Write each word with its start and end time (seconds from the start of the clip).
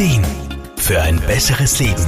Ideen 0.00 0.24
für 0.78 1.02
ein 1.02 1.20
besseres 1.20 1.78
Leben. 1.78 2.06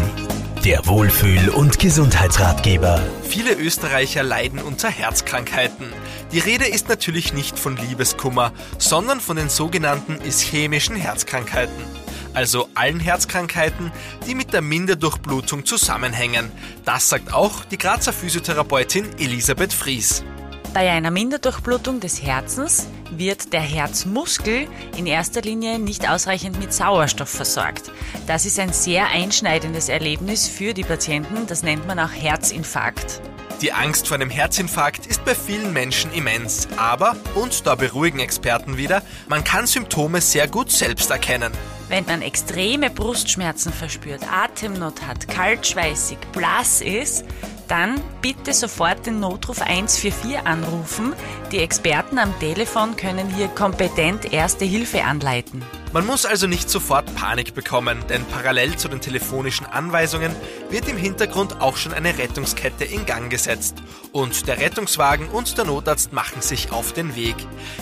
Der 0.64 0.86
Wohlfühl- 0.86 1.50
und 1.50 1.78
Gesundheitsratgeber. 1.78 3.02
Viele 3.22 3.52
Österreicher 3.52 4.22
leiden 4.22 4.60
unter 4.62 4.88
Herzkrankheiten. 4.88 5.92
Die 6.32 6.38
Rede 6.38 6.66
ist 6.66 6.88
natürlich 6.88 7.34
nicht 7.34 7.58
von 7.58 7.76
Liebeskummer, 7.76 8.52
sondern 8.78 9.20
von 9.20 9.36
den 9.36 9.50
sogenannten 9.50 10.16
ischämischen 10.26 10.96
Herzkrankheiten. 10.96 11.84
Also 12.32 12.66
allen 12.74 12.98
Herzkrankheiten, 12.98 13.92
die 14.26 14.34
mit 14.34 14.54
der 14.54 14.62
Minderdurchblutung 14.62 15.66
zusammenhängen. 15.66 16.50
Das 16.86 17.10
sagt 17.10 17.34
auch 17.34 17.62
die 17.66 17.76
Grazer 17.76 18.14
Physiotherapeutin 18.14 19.04
Elisabeth 19.18 19.74
Fries. 19.74 20.24
Bei 20.72 20.90
einer 20.90 21.10
Minderdurchblutung 21.10 22.00
des 22.00 22.22
Herzens 22.22 22.86
wird 23.18 23.52
der 23.52 23.60
Herzmuskel 23.60 24.68
in 24.96 25.06
erster 25.06 25.42
Linie 25.42 25.78
nicht 25.78 26.08
ausreichend 26.08 26.58
mit 26.58 26.72
Sauerstoff 26.72 27.28
versorgt. 27.28 27.90
Das 28.26 28.46
ist 28.46 28.58
ein 28.58 28.72
sehr 28.72 29.08
einschneidendes 29.08 29.88
Erlebnis 29.88 30.48
für 30.48 30.74
die 30.74 30.84
Patienten, 30.84 31.46
das 31.46 31.62
nennt 31.62 31.86
man 31.86 31.98
auch 31.98 32.12
Herzinfarkt. 32.12 33.20
Die 33.62 33.72
Angst 33.72 34.08
vor 34.08 34.16
einem 34.16 34.30
Herzinfarkt 34.30 35.06
ist 35.06 35.24
bei 35.24 35.36
vielen 35.36 35.72
Menschen 35.72 36.12
immens, 36.12 36.66
aber, 36.76 37.14
und 37.36 37.64
da 37.64 37.76
beruhigen 37.76 38.18
Experten 38.18 38.76
wieder, 38.76 39.02
man 39.28 39.44
kann 39.44 39.68
Symptome 39.68 40.20
sehr 40.20 40.48
gut 40.48 40.72
selbst 40.72 41.12
erkennen. 41.12 41.52
Wenn 41.88 42.04
man 42.06 42.22
extreme 42.22 42.90
Brustschmerzen 42.90 43.72
verspürt, 43.72 44.22
Atemnot 44.28 45.06
hat, 45.06 45.28
kaltschweißig, 45.28 46.18
blass 46.32 46.80
ist, 46.80 47.24
dann 47.72 47.98
bitte 48.20 48.52
sofort 48.52 49.06
den 49.06 49.18
Notruf 49.18 49.62
144 49.62 50.46
anrufen. 50.46 51.14
Die 51.52 51.60
Experten 51.60 52.18
am 52.18 52.38
Telefon 52.38 52.96
können 52.96 53.34
hier 53.34 53.48
kompetent 53.48 54.30
erste 54.30 54.66
Hilfe 54.66 55.04
anleiten. 55.04 55.64
Man 55.94 56.04
muss 56.04 56.26
also 56.26 56.46
nicht 56.46 56.68
sofort 56.68 57.14
Panik 57.14 57.54
bekommen, 57.54 57.98
denn 58.10 58.26
parallel 58.26 58.76
zu 58.76 58.88
den 58.88 59.00
telefonischen 59.00 59.64
Anweisungen 59.64 60.36
wird 60.68 60.86
im 60.86 60.98
Hintergrund 60.98 61.62
auch 61.62 61.78
schon 61.78 61.94
eine 61.94 62.18
Rettungskette 62.18 62.84
in 62.84 63.06
Gang 63.06 63.30
gesetzt. 63.30 63.76
Und 64.12 64.48
der 64.48 64.58
Rettungswagen 64.58 65.28
und 65.28 65.56
der 65.56 65.64
Notarzt 65.64 66.12
machen 66.12 66.42
sich 66.42 66.72
auf 66.72 66.92
den 66.92 67.16
Weg. 67.16 67.36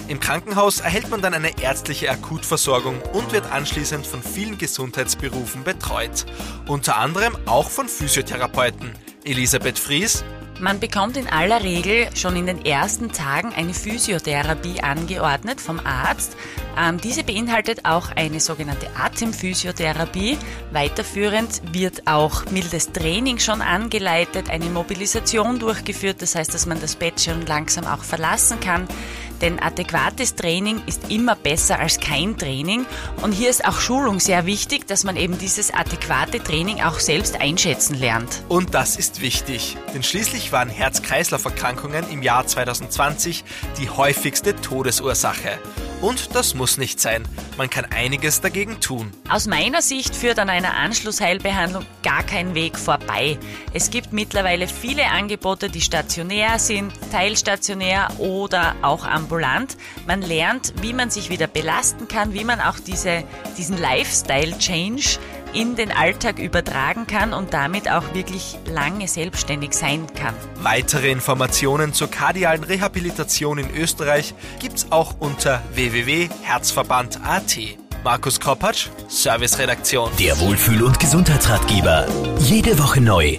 Im 0.06 0.20
Krankenhaus 0.20 0.78
erhält 0.78 1.10
man 1.10 1.20
dann 1.20 1.34
eine 1.34 1.60
ärztliche 1.60 2.10
Akutversorgung 2.10 3.00
und 3.12 3.32
wird 3.32 3.50
anschließend 3.50 4.06
von 4.06 4.22
vielen 4.22 4.56
Gesundheitsberufen 4.56 5.64
betreut. 5.64 6.27
Unter 6.69 6.97
anderem 6.97 7.36
auch 7.47 7.70
von 7.70 7.88
Physiotherapeuten. 7.88 8.92
Elisabeth 9.24 9.78
Fries. 9.78 10.24
Man 10.60 10.78
bekommt 10.78 11.16
in 11.16 11.26
aller 11.26 11.62
Regel 11.62 12.14
schon 12.14 12.36
in 12.36 12.44
den 12.44 12.64
ersten 12.66 13.10
Tagen 13.12 13.54
eine 13.54 13.72
Physiotherapie 13.72 14.82
angeordnet 14.82 15.58
vom 15.58 15.80
Arzt. 15.80 16.36
Ähm, 16.78 17.00
diese 17.00 17.24
beinhaltet 17.24 17.86
auch 17.86 18.10
eine 18.14 18.41
sogenannte 18.41 18.86
Atemphysiotherapie. 18.94 20.36
Weiterführend 20.70 21.62
wird 21.72 22.06
auch 22.06 22.44
mildes 22.50 22.92
Training 22.92 23.38
schon 23.38 23.62
angeleitet, 23.62 24.50
eine 24.50 24.66
Mobilisation 24.66 25.58
durchgeführt, 25.58 26.20
das 26.20 26.34
heißt, 26.34 26.52
dass 26.52 26.66
man 26.66 26.78
das 26.78 26.94
Bett 26.94 27.22
schon 27.22 27.46
langsam 27.46 27.86
auch 27.86 28.04
verlassen 28.04 28.60
kann. 28.60 28.86
Denn 29.41 29.58
adäquates 29.58 30.34
Training 30.34 30.83
ist 30.86 31.10
immer 31.10 31.34
besser 31.34 31.78
als 31.78 31.98
kein 32.00 32.36
Training. 32.36 32.86
Und 33.22 33.33
hier 33.33 33.50
ist 33.50 33.64
auch 33.64 33.80
Schulung 33.80 34.20
sehr 34.20 34.47
wichtig, 34.47 34.86
dass 34.86 35.05
man 35.05 35.16
eben 35.16 35.38
dieses 35.38 35.72
adäquate 35.72 36.42
Training 36.42 36.80
auch 36.82 37.00
selbst 37.00 37.41
einschätzen 37.41 37.94
lernt. 37.94 38.42
Und 38.48 38.74
das 38.74 38.97
ist 38.97 39.20
wichtig, 39.20 39.77
denn 39.94 40.02
schließlich 40.02 40.52
waren 40.52 40.69
Herz-Kreislauf-Erkrankungen 40.69 42.10
im 42.10 42.22
Jahr 42.22 42.47
2020 42.47 43.44
die 43.78 43.91
häufigste 43.91 44.56
Todesursache. 44.56 45.58
Und 46.00 46.34
das 46.34 46.54
muss 46.54 46.78
nicht 46.78 46.98
sein. 46.98 47.24
Man 47.58 47.68
kann 47.68 47.84
einiges 47.84 48.40
dagegen 48.40 48.80
tun. 48.80 49.12
Aus 49.28 49.46
meiner 49.46 49.82
Sicht 49.82 50.16
führt 50.16 50.38
an 50.38 50.48
einer 50.48 50.74
Anschlussheilbehandlung 50.74 51.84
gar 52.02 52.22
kein 52.22 52.54
Weg 52.54 52.78
vorbei. 52.78 53.38
Es 53.74 53.90
gibt 53.90 54.12
mittlerweile 54.12 54.66
viele 54.66 55.06
Angebote, 55.06 55.68
die 55.68 55.82
stationär 55.82 56.58
sind, 56.58 56.92
teilstationär 57.12 58.08
oder 58.19 58.76
auch 58.80 59.04
ambulant. 59.04 59.76
Man 60.06 60.22
lernt, 60.22 60.72
wie 60.80 60.94
man 60.94 61.10
sich 61.10 61.28
wieder 61.28 61.47
belasten 61.47 62.08
kann, 62.08 62.32
wie 62.32 62.44
man 62.44 62.60
auch 62.60 62.78
diese, 62.78 63.22
diesen 63.58 63.76
Lifestyle-Change 63.76 65.19
in 65.53 65.77
den 65.77 65.93
Alltag 65.93 66.38
übertragen 66.38 67.06
kann 67.06 67.33
und 67.33 67.53
damit 67.53 67.91
auch 67.91 68.15
wirklich 68.15 68.59
lange 68.66 69.09
selbstständig 69.09 69.72
sein 69.72 70.06
kann. 70.15 70.34
Weitere 70.56 71.11
Informationen 71.11 71.93
zur 71.93 72.11
kardialen 72.11 72.65
Rehabilitation 72.65 73.59
in 73.59 73.71
Österreich 73.75 74.34
gibt's 74.59 74.87
auch 74.91 75.15
unter 75.19 75.62
www.herzverband.at. 75.75 77.59
Markus 78.03 78.41
Kropatsch, 78.41 78.88
Serviceredaktion. 79.09 80.11
Der 80.19 80.38
Wohlfühl- 80.41 80.83
und 80.83 80.99
Gesundheitsratgeber. 80.99 82.06
Jede 82.38 82.78
Woche 82.78 83.00
neu 83.00 83.38